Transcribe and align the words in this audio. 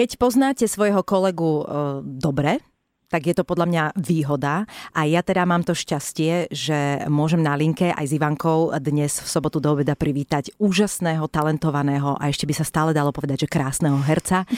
Keď 0.00 0.16
poznáte 0.16 0.64
svojho 0.64 1.04
kolegu 1.04 1.60
e, 1.60 1.64
dobre, 2.00 2.64
tak 3.12 3.28
je 3.28 3.36
to 3.36 3.44
podľa 3.44 3.68
mňa 3.68 3.84
výhoda. 4.00 4.64
A 4.96 5.04
ja 5.04 5.20
teda 5.20 5.44
mám 5.44 5.60
to 5.60 5.76
šťastie, 5.76 6.48
že 6.48 7.04
môžem 7.04 7.44
na 7.44 7.52
linke 7.52 7.92
aj 7.92 8.08
s 8.08 8.16
Ivankou 8.16 8.72
dnes 8.80 9.20
v 9.20 9.28
sobotu 9.28 9.60
do 9.60 9.76
obeda 9.76 9.92
privítať 9.92 10.56
úžasného, 10.56 11.28
talentovaného 11.28 12.16
a 12.16 12.32
ešte 12.32 12.48
by 12.48 12.56
sa 12.56 12.64
stále 12.64 12.96
dalo 12.96 13.12
povedať, 13.12 13.44
že 13.44 13.52
krásneho 13.52 14.00
herca 14.00 14.48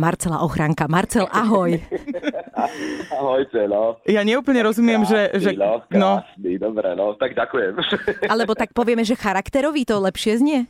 Marcela 0.00 0.40
Ochranka. 0.40 0.88
Marcel, 0.88 1.28
ahoj. 1.28 1.76
Ahojte, 3.20 3.68
no. 3.68 4.00
Ja 4.08 4.24
neúplne 4.24 4.64
rozumiem, 4.64 5.04
krásny, 5.04 5.36
že... 5.36 5.52
že 5.52 5.60
no, 5.60 5.84
krásny, 5.84 6.56
no. 6.56 6.72
dobre, 6.72 6.88
no, 6.96 7.12
tak 7.20 7.36
ďakujem. 7.36 7.84
Alebo 8.32 8.56
tak 8.56 8.72
povieme, 8.72 9.04
že 9.04 9.12
charakterový 9.12 9.84
to 9.84 10.00
lepšie 10.00 10.40
znie? 10.40 10.64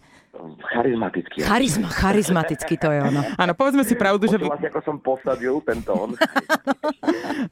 Charizmatický. 0.72 1.38
Charizma, 1.42 1.88
charizmatický 1.88 2.74
to 2.76 2.88
je 2.92 3.00
ono. 3.00 3.20
Áno, 3.36 3.52
povedzme 3.56 3.82
si 3.82 3.96
pravdu, 3.96 4.28
že... 4.28 4.36
Si, 4.36 4.66
ako 4.68 4.80
som 4.84 4.96
posadil 5.00 5.60
ten 5.64 5.80
tón. 5.80 6.14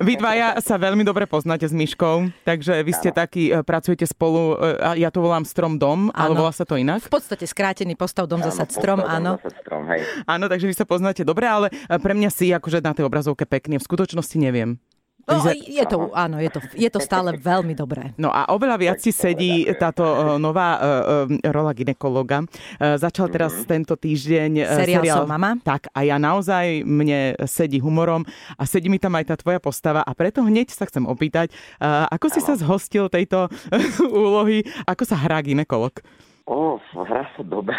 Vy 0.06 0.20
dvaja 0.20 0.58
sa 0.60 0.76
veľmi 0.76 1.04
dobre 1.04 1.24
poznáte 1.24 1.64
s 1.68 1.74
Myškou, 1.74 2.30
takže 2.44 2.80
vy 2.84 2.92
ste 2.92 3.10
takí, 3.10 3.52
e, 3.52 3.60
pracujete 3.64 4.04
spolu, 4.08 4.56
e, 4.56 5.00
ja 5.00 5.08
to 5.08 5.24
volám 5.24 5.46
Strom 5.46 5.76
dom, 5.80 6.08
ale 6.12 6.36
volá 6.36 6.52
sa 6.52 6.66
to 6.66 6.76
inak? 6.76 7.04
V 7.04 7.12
podstate 7.12 7.44
skrátený 7.48 7.96
postav 7.96 8.28
dom 8.28 8.40
zasad 8.40 8.70
strom, 8.72 9.00
áno. 9.00 9.40
strom, 9.62 9.86
hej. 9.88 10.04
Áno, 10.24 10.48
takže 10.48 10.68
vy 10.68 10.74
sa 10.74 10.86
poznáte 10.88 11.22
dobre, 11.22 11.48
ale 11.48 11.72
e, 11.72 11.96
pre 12.00 12.12
mňa 12.12 12.30
si 12.32 12.50
akože 12.52 12.84
na 12.84 12.92
tej 12.92 13.06
obrazovke 13.08 13.44
pekne, 13.48 13.80
v 13.80 13.84
skutočnosti 13.84 14.36
neviem. 14.36 14.76
No, 15.24 15.40
je 15.48 15.84
to, 15.88 16.12
áno, 16.12 16.36
je 16.36 16.50
to, 16.52 16.60
je 16.76 16.90
to 16.92 17.00
stále 17.00 17.32
veľmi 17.32 17.72
dobré. 17.72 18.12
No 18.20 18.28
a 18.28 18.44
oveľa 18.52 18.76
viac 18.76 18.98
si 19.00 19.08
sedí 19.08 19.64
táto 19.80 20.04
uh, 20.04 20.36
nová 20.36 20.76
uh, 20.76 20.82
uh, 21.24 21.52
rola 21.52 21.72
ginekologa. 21.72 22.44
Uh, 22.44 23.00
začal 23.00 23.32
teraz 23.32 23.56
mm-hmm. 23.56 23.70
tento 23.72 23.94
týždeň 23.96 24.50
uh, 24.60 24.76
seriál, 24.84 25.02
seriál 25.02 25.16
Som 25.24 25.32
mama. 25.32 25.50
Tak 25.64 25.88
a 25.96 26.04
ja 26.04 26.20
naozaj 26.20 26.84
mne 26.84 27.40
sedí 27.48 27.80
humorom 27.80 28.20
a 28.60 28.62
sedí 28.68 28.92
mi 28.92 29.00
tam 29.00 29.16
aj 29.16 29.32
tá 29.32 29.34
tvoja 29.40 29.60
postava 29.64 30.04
a 30.04 30.12
preto 30.12 30.44
hneď 30.44 30.76
sa 30.76 30.84
chcem 30.84 31.08
opýtať, 31.08 31.48
uh, 31.80 32.04
ako 32.12 32.26
si 32.28 32.40
sa 32.44 32.52
zhostil 32.60 33.08
tejto 33.08 33.48
úlohy, 34.12 34.60
ako 34.84 35.08
sa 35.08 35.16
hrá 35.16 35.40
ginekolog? 35.40 36.04
O, 36.44 36.76
hrá 36.76 37.24
sa 37.32 37.42
dobre. 37.42 37.72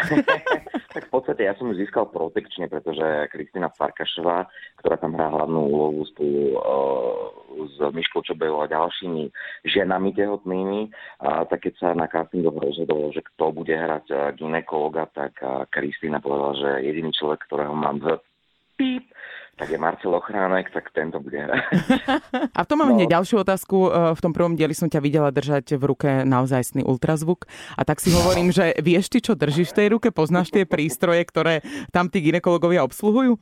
tak 0.94 1.06
v 1.06 1.12
podstate 1.14 1.46
ja 1.46 1.54
som 1.54 1.70
ju 1.70 1.78
získal 1.78 2.10
protekčne, 2.10 2.66
pretože 2.66 3.30
Kristina 3.30 3.70
Farkašová, 3.70 4.50
ktorá 4.82 4.98
tam 4.98 5.14
hrá 5.14 5.30
hlavnú 5.30 5.70
úlohu 5.70 6.02
spolu 6.10 6.58
uh, 6.58 7.30
s 7.62 7.78
Myškou 7.78 8.26
Čobejou 8.26 8.66
a 8.66 8.72
ďalšími 8.72 9.30
ženami 9.70 10.10
tehotnými, 10.18 10.80
uh, 10.90 11.46
tak 11.46 11.62
keď 11.62 11.74
sa 11.78 11.88
na 11.94 12.10
castingoch 12.10 12.58
rozhodol, 12.58 13.14
že 13.14 13.22
kto 13.22 13.54
bude 13.54 13.70
hrať 13.70 14.06
uh, 14.10 14.34
ginekologa, 14.34 15.06
tak 15.14 15.38
uh, 15.46 15.62
Kristina 15.70 16.18
povedala, 16.18 16.58
že 16.58 16.90
jediný 16.90 17.14
človek, 17.14 17.46
ktorého 17.46 17.70
mám 17.70 18.02
v 18.02 18.18
tak 19.56 19.72
je 19.72 19.80
Marcel 19.80 20.12
Ochránek, 20.12 20.68
tak 20.68 20.92
tento 20.92 21.16
bude 21.16 21.40
A 22.56 22.60
v 22.60 22.68
tom 22.68 22.76
mám 22.76 22.92
no. 22.92 22.96
hneď 23.00 23.16
ďalšiu 23.16 23.40
otázku. 23.40 23.88
E, 23.88 23.90
v 24.12 24.20
tom 24.20 24.36
prvom 24.36 24.52
dieli 24.52 24.76
som 24.76 24.92
ťa 24.92 25.00
videla 25.00 25.32
držať 25.32 25.80
v 25.80 25.84
ruke 25.88 26.08
naozajstný 26.28 26.84
ultrazvuk. 26.84 27.48
A 27.72 27.82
tak 27.88 28.04
si 28.04 28.12
hovorím, 28.12 28.52
že 28.52 28.76
vieš 28.84 29.08
ty, 29.08 29.24
čo 29.24 29.32
držíš 29.32 29.72
v 29.72 29.78
tej 29.80 29.88
ruke? 29.96 30.08
Poznáš 30.12 30.52
tie 30.52 30.68
prístroje, 30.68 31.24
ktoré 31.24 31.64
tam 31.88 32.12
tí 32.12 32.20
ginekologovia 32.20 32.84
obsluhujú? 32.84 33.40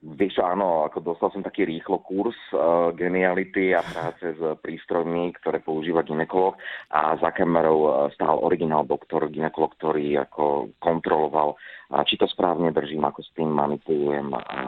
Vieš, 0.00 0.40
áno, 0.40 0.88
ako 0.88 1.12
dostal 1.12 1.28
som 1.28 1.44
taký 1.44 1.68
rýchlo 1.68 2.00
kurz 2.00 2.32
uh, 2.56 2.88
geniality 2.96 3.76
a 3.76 3.84
práce 3.84 4.32
s 4.32 4.40
prístrojmi, 4.64 5.28
ktoré 5.36 5.60
používa 5.60 6.00
ginekolog 6.00 6.56
a 6.88 7.20
za 7.20 7.28
kamerou 7.36 7.78
uh, 7.84 7.92
stál 8.16 8.40
originál 8.40 8.88
doktor, 8.88 9.28
ginekolog, 9.28 9.76
ktorý 9.76 10.24
ako 10.24 10.72
kontroloval, 10.80 11.60
či 12.08 12.16
to 12.16 12.24
správne 12.32 12.72
držím, 12.72 13.04
ako 13.04 13.20
s 13.20 13.28
tým 13.36 13.52
manipulujem 13.52 14.32
a 14.32 14.62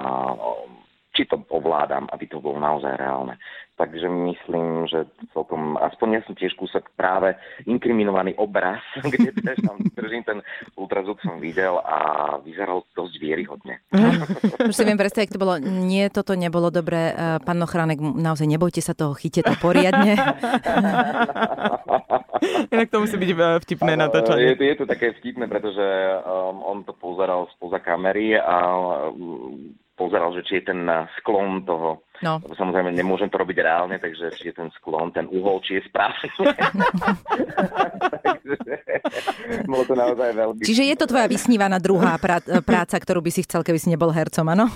či 1.13 1.29
to 1.29 1.45
ovládam, 1.53 2.09
aby 2.09 2.25
to 2.25 2.41
bolo 2.41 2.57
naozaj 2.57 2.97
reálne. 2.97 3.37
Takže 3.73 4.05
myslím, 4.05 4.85
že 4.85 5.09
celkom, 5.33 5.81
aspoň 5.81 6.09
ja 6.15 6.21
som 6.29 6.37
tiež 6.37 6.53
kúsok 6.61 6.93
práve 6.93 7.33
inkriminovaný 7.65 8.37
obraz, 8.37 8.84
kde 9.12 9.33
tam 9.65 9.81
držím 9.97 10.22
ten 10.22 10.39
ultrazvuk 10.77 11.19
som 11.25 11.41
videl 11.41 11.81
a 11.81 11.97
vyzeral 12.45 12.84
dosť 12.93 13.15
vieryhodne. 13.17 13.81
Už 14.61 14.77
si 14.77 14.84
viem 14.84 15.01
predstaviť, 15.01 15.34
to 15.34 15.41
bolo, 15.41 15.56
nie, 15.61 16.06
toto 16.12 16.37
nebolo 16.37 16.69
dobré. 16.69 17.17
Eh, 17.17 17.41
pán 17.43 17.59
Nochránek, 17.59 17.99
naozaj 17.99 18.45
nebojte 18.45 18.84
sa 18.84 18.93
toho, 18.93 19.17
chyte 19.17 19.41
to 19.41 19.56
poriadne. 19.59 20.15
Inak 22.75 22.89
to 22.93 23.03
musí 23.03 23.17
byť 23.17 23.31
eh, 23.33 23.59
vtipné 23.67 23.93
natáčanie. 23.97 24.53
Je, 24.53 24.69
je 24.69 24.77
to 24.77 24.87
také 24.87 25.17
vtipné, 25.17 25.49
pretože 25.49 25.83
um, 26.22 26.61
on 26.61 26.78
to 26.84 26.93
pozeral 26.93 27.49
spoza 27.56 27.81
kamery 27.81 28.37
a 28.37 28.56
um, 29.11 29.75
pozeral, 30.03 30.35
že 30.35 30.43
či 30.43 30.59
je 30.59 30.75
ten 30.75 30.83
eh, 30.91 31.07
sklon 31.23 31.63
toho, 31.63 32.03
no. 32.27 32.43
lebo 32.43 32.59
samozrejme 32.59 32.91
nemôžem 32.91 33.31
to 33.31 33.39
robiť 33.39 33.63
reálne, 33.63 34.03
takže 34.03 34.35
či 34.35 34.51
je 34.51 34.59
ten 34.59 34.67
sklon, 34.83 35.15
ten 35.15 35.31
uhol, 35.31 35.63
či 35.63 35.79
je 35.79 35.87
správny. 35.87 36.27
bolo 39.71 39.87
to 39.87 39.95
naozaj 39.95 40.35
veľmi... 40.35 40.67
Čiže 40.67 40.91
je 40.91 40.97
to 40.99 41.07
tvoja 41.07 41.31
vysnívaná 41.31 41.79
druhá 41.79 42.19
prá- 42.19 42.43
práca, 42.67 42.99
ktorú 42.99 43.23
by 43.23 43.31
si 43.31 43.47
chcel, 43.47 43.63
keby 43.63 43.79
si 43.79 43.95
nebol 43.95 44.11
hercom, 44.11 44.51
áno? 44.51 44.67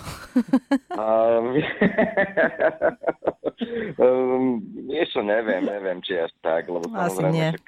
um, 3.99 4.61
ešte 4.93 5.23
neviem, 5.23 5.65
neviem, 5.65 5.99
či 6.05 6.21
až 6.21 6.33
tak, 6.45 6.71
lebo 6.71 6.87
Asi 6.95 7.23
nie. 7.33 7.53
Však 7.53 7.65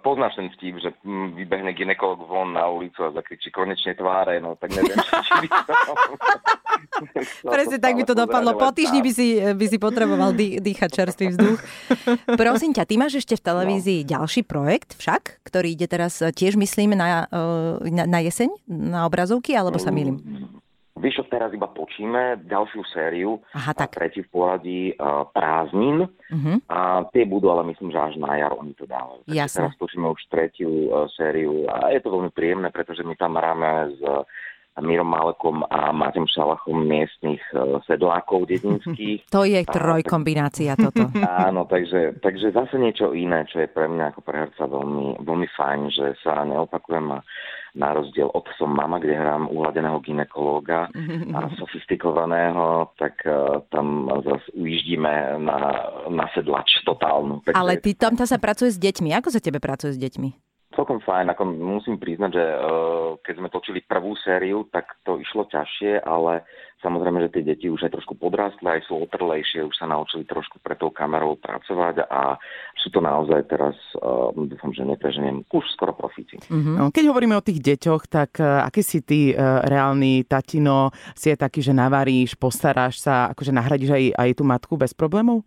poznáš 0.00 0.40
ten 0.40 0.48
vtip, 0.54 0.80
že 0.80 0.90
mm, 1.04 1.36
vybehne 1.36 1.72
ginekolog 1.76 2.24
von 2.24 2.56
na 2.56 2.64
ulicu 2.70 3.04
a 3.04 3.12
zakričí 3.12 3.52
konečne 3.52 3.92
tváre, 3.92 4.40
no 4.40 4.56
tak 4.56 4.72
neviem, 4.72 4.96
či 5.26 5.32
by 5.44 5.48
to... 5.48 5.72
Presne 7.54 7.76
tak 7.78 7.94
by 7.98 8.02
to 8.06 8.14
dopadlo. 8.14 8.56
Po 8.56 8.70
týždni 8.70 9.00
by 9.02 9.10
si, 9.12 9.38
by 9.38 9.66
si 9.68 9.76
potreboval 9.78 10.32
dý, 10.32 10.58
dýchať 10.62 10.90
čerstvý 10.90 11.26
vzduch. 11.34 11.58
Prosím 12.40 12.72
ťa, 12.74 12.82
ty 12.88 12.94
máš 12.96 13.20
ešte 13.22 13.34
v 13.36 13.44
televízii 13.44 14.00
no. 14.04 14.08
ďalší 14.18 14.42
projekt 14.46 14.96
však, 14.98 15.44
ktorý 15.44 15.74
ide 15.74 15.86
teraz 15.90 16.18
tiež, 16.18 16.56
myslím, 16.56 16.96
na, 16.96 17.26
na, 17.84 18.04
na 18.06 18.18
jeseň, 18.22 18.50
na 18.68 19.06
obrazovky, 19.06 19.54
alebo 19.54 19.76
sa 19.76 19.90
milím? 19.90 20.22
Vieš, 21.04 21.28
teraz 21.28 21.52
iba 21.52 21.68
točíme 21.68 22.48
ďalšiu 22.48 22.80
sériu, 22.88 23.36
Aha, 23.52 23.76
tak. 23.76 23.92
tretí 23.92 24.24
v 24.24 24.28
poradí 24.32 24.82
uh, 24.96 25.28
prázdnin 25.28 26.08
uh-huh. 26.08 26.56
a 26.64 27.04
tie 27.12 27.28
budú, 27.28 27.52
ale 27.52 27.68
myslím, 27.76 27.92
že 27.92 28.00
až 28.00 28.14
na 28.16 28.40
jar 28.40 28.56
oni 28.56 28.72
to 28.72 28.88
dávajú. 28.88 29.20
Jasne. 29.28 29.68
teraz 29.68 29.76
točíme 29.76 30.08
už 30.08 30.24
tretiu 30.32 30.88
uh, 30.88 31.04
sériu 31.12 31.68
a 31.68 31.92
je 31.92 32.00
to 32.00 32.08
veľmi 32.08 32.32
príjemné, 32.32 32.72
pretože 32.72 33.04
my 33.04 33.12
tam 33.20 33.36
hráme 33.36 33.92
s 33.92 34.00
uh, 34.00 34.24
Mírom 34.80 35.06
Malekom 35.06 35.62
a 35.70 35.92
Matem 35.92 36.24
Šalachom 36.24 36.82
miestnych 36.88 37.44
uh, 37.52 37.78
sedlákov 37.84 38.48
dedinských. 38.48 39.28
To 39.34 39.44
je 39.44 39.60
trojkombinácia 39.60 40.72
toto. 40.74 41.04
Áno, 41.46 41.68
takže, 41.68 42.16
takže 42.18 42.50
zase 42.50 42.80
niečo 42.80 43.12
iné, 43.12 43.44
čo 43.44 43.60
je 43.60 43.68
pre 43.68 43.86
mňa 43.86 44.16
ako 44.16 44.20
pre 44.24 44.48
herca 44.48 44.64
veľmi, 44.64 45.20
veľmi 45.20 45.48
fajn, 45.52 45.80
že 45.92 46.06
sa 46.24 46.42
neopakujem 46.48 47.06
a 47.12 47.20
na 47.74 47.90
rozdiel 47.90 48.30
od 48.30 48.46
Som 48.54 48.70
mama, 48.70 49.02
kde 49.02 49.18
hrám 49.18 49.50
uhladeného 49.50 49.98
ginekológa 49.98 50.88
a 51.34 51.38
sofistikovaného, 51.60 52.94
tak 52.94 53.18
uh, 53.26 53.66
tam 53.74 54.06
zase 54.22 54.46
ujíždíme 54.54 55.42
na, 55.42 55.58
na 56.06 56.26
sedlač 56.34 56.70
totálnu. 56.86 57.42
Takže... 57.42 57.58
Ale 57.58 57.82
ty 57.82 57.98
tam 57.98 58.14
sa 58.14 58.38
pracuje 58.38 58.70
s 58.70 58.78
deťmi. 58.78 59.10
Ako 59.18 59.34
sa 59.34 59.42
tebe 59.42 59.58
pracuje 59.58 59.94
s 59.94 59.98
deťmi? 59.98 60.43
Celkom 60.84 61.00
fajn, 61.00 61.32
ako 61.32 61.48
musím 61.48 61.96
priznať, 61.96 62.36
že 62.36 62.44
uh, 62.44 63.16
keď 63.24 63.34
sme 63.40 63.48
točili 63.48 63.80
prvú 63.80 64.12
sériu, 64.20 64.68
tak 64.68 65.00
to 65.00 65.16
išlo 65.16 65.48
ťažšie, 65.48 66.04
ale 66.04 66.44
samozrejme, 66.84 67.24
že 67.24 67.32
tie 67.32 67.40
deti 67.40 67.72
už 67.72 67.88
aj 67.88 67.96
trošku 67.96 68.20
podrástli, 68.20 68.68
aj 68.68 68.84
sú 68.84 69.00
otrlejšie, 69.08 69.64
už 69.64 69.80
sa 69.80 69.88
naučili 69.88 70.28
trošku 70.28 70.60
pre 70.60 70.76
tou 70.76 70.92
kamerou 70.92 71.40
pracovať 71.40 72.04
a 72.04 72.36
sú 72.76 72.92
to 72.92 73.00
naozaj 73.00 73.48
teraz, 73.48 73.72
uh, 74.04 74.28
dúfam, 74.36 74.76
že 74.76 74.84
nepreženiem, 74.84 75.48
už 75.48 75.64
skoro 75.72 75.96
profíci. 75.96 76.36
Mm-hmm. 76.52 76.92
Keď 76.92 77.04
hovoríme 77.08 77.32
o 77.32 77.46
tých 77.48 77.64
deťoch, 77.64 78.04
tak 78.04 78.44
uh, 78.44 78.68
aký 78.68 78.84
si 78.84 79.00
ty 79.00 79.32
reálny 79.40 80.28
tatino? 80.28 80.92
Si 81.16 81.32
je 81.32 81.36
taký, 81.40 81.64
že 81.64 81.72
navaríš, 81.72 82.36
postaráš 82.36 83.00
sa, 83.00 83.32
akože 83.32 83.56
nahradíš 83.56 83.88
aj, 83.88 84.04
aj 84.20 84.30
tú 84.36 84.44
matku 84.44 84.76
bez 84.76 84.92
problémov? 84.92 85.40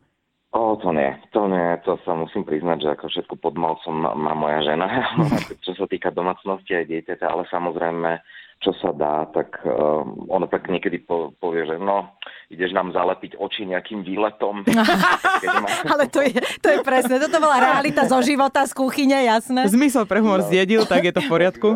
O, 0.57 0.73
to 0.81 0.89
nie, 0.89 1.13
to 1.29 1.45
nie, 1.45 1.77
to 1.85 2.01
sa 2.01 2.17
musím 2.17 2.41
priznať, 2.41 2.81
že 2.81 2.89
ako 2.97 3.05
všetko 3.13 3.35
pod 3.37 3.53
malcom 3.61 3.93
má 3.93 4.33
moja 4.33 4.65
žena, 4.65 4.89
čo 5.65 5.77
sa 5.77 5.85
týka 5.85 6.09
domácnosti 6.09 6.73
aj 6.73 6.89
dieťaťa, 6.89 7.29
ale 7.29 7.45
samozrejme 7.45 8.17
čo 8.57 8.73
sa 8.81 8.89
dá, 8.89 9.29
tak 9.37 9.61
uh, 9.69 10.01
ono 10.33 10.49
tak 10.49 10.65
niekedy 10.65 11.05
po, 11.05 11.29
povie, 11.37 11.69
že 11.69 11.77
no, 11.77 12.16
ideš 12.47 12.71
nám 12.71 12.95
zalepiť 12.95 13.35
oči 13.35 13.67
nejakým 13.67 14.07
výletom. 14.07 14.63
má... 15.63 15.67
Ale 15.83 16.07
to 16.07 16.23
je, 16.23 16.39
to 16.63 16.67
je 16.71 16.79
presne, 16.79 17.19
toto 17.19 17.43
bola 17.43 17.59
realita 17.59 18.07
zo 18.07 18.23
života, 18.23 18.63
z 18.63 18.73
kuchyne, 18.73 19.19
jasné. 19.19 19.67
Zmysel 19.67 20.07
pre 20.07 20.23
humor 20.23 20.43
no. 20.43 20.47
zjedil, 20.47 20.87
tak 20.87 21.03
je 21.03 21.13
to 21.13 21.21
v 21.23 21.29
poriadku. 21.29 21.69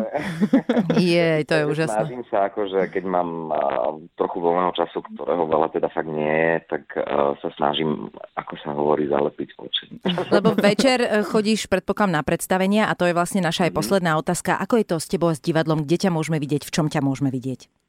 je, 0.96 1.44
to 1.44 1.54
je 1.60 1.64
úžasné. 1.68 2.00
Snažím 2.02 2.22
sa, 2.32 2.48
akože 2.48 2.88
keď 2.88 3.04
mám 3.04 3.30
uh, 3.52 4.00
trochu 4.16 4.40
voľného 4.40 4.72
času, 4.72 4.98
ktorého 5.12 5.44
veľa 5.44 5.68
teda 5.76 5.88
fakt 5.92 6.08
nie 6.08 6.32
je, 6.32 6.54
tak 6.72 6.84
uh, 6.96 7.36
sa 7.44 7.48
snažím, 7.60 8.08
ako 8.34 8.54
sa 8.64 8.72
hovorí, 8.72 9.06
zalepiť 9.12 9.48
oči. 9.60 9.84
Lebo 10.34 10.56
večer 10.56 11.04
e, 11.04 11.08
chodíš, 11.22 11.68
predpokladám, 11.68 12.18
na 12.18 12.22
predstavenia 12.26 12.90
a 12.90 12.96
to 12.98 13.06
je 13.06 13.14
vlastne 13.14 13.44
naša 13.44 13.68
aj 13.68 13.72
mhm. 13.72 13.78
posledná 13.78 14.12
otázka. 14.16 14.56
Ako 14.58 14.80
je 14.80 14.86
to 14.88 14.96
s 14.98 15.06
tebou 15.06 15.30
a 15.30 15.36
s 15.36 15.44
divadlom? 15.44 15.84
Kde 15.84 16.08
ťa 16.08 16.10
môžeme 16.10 16.40
vidieť? 16.40 16.72
čom 16.72 16.88
ťa 16.88 17.04
môžeme 17.04 17.28
vidieť? 17.28 17.81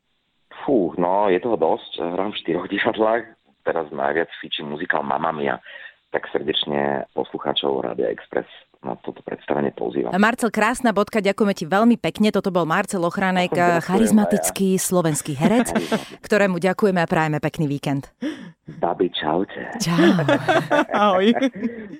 Fú, 0.64 0.96
no 0.96 1.28
je 1.28 1.40
toho 1.44 1.60
dosť. 1.60 2.00
Hrám 2.00 2.32
v 2.32 2.40
štyroch 2.40 2.68
divadlách. 2.72 3.24
Teraz 3.64 3.88
najviac 3.92 4.32
fičí 4.40 4.64
muzikál 4.64 5.04
Mamma 5.04 5.32
Mia. 5.36 5.56
Tak 6.12 6.28
srdečne 6.32 7.08
poslucháčov 7.16 7.84
Rádia 7.84 8.12
Express 8.12 8.48
na 8.84 9.00
toto 9.00 9.24
predstavenie 9.24 9.72
pozývam. 9.72 10.12
Marcel, 10.20 10.52
krásna 10.52 10.92
bodka, 10.92 11.24
ďakujeme 11.24 11.56
ti 11.56 11.66
veľmi 11.66 11.96
pekne. 11.96 12.30
Toto 12.36 12.52
bol 12.52 12.68
Marcel 12.68 13.02
Ochranek, 13.02 13.56
charizmatický 13.56 14.76
ja. 14.76 14.84
slovenský 14.84 15.34
herec, 15.40 15.72
ktorému 16.26 16.60
ďakujeme 16.60 17.00
a 17.00 17.08
prajeme 17.08 17.40
pekný 17.40 17.66
víkend. 17.72 18.12
Babi, 18.64 19.12
čaute. 19.12 19.72
Čau. 19.80 20.20
Ahoj. 20.96 21.32